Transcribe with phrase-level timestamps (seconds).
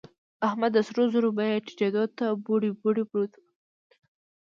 [0.47, 3.51] احمد د سرو زرو بيې ټيټېدو ته بوړۍ بوړۍ پروت دی.